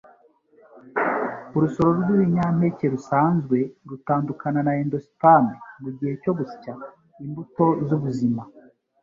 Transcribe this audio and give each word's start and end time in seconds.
Urusoro 1.55 1.89
rwibinyampeke 1.99 2.85
rusanzwe 2.93 3.57
rutandukana 3.89 4.59
na 4.65 4.73
endosperm 4.81 5.45
mugihe 5.81 6.13
cyo 6.21 6.31
gusya; 6.39 6.73
imbuto 7.23 7.65
zubuzima 7.87 8.41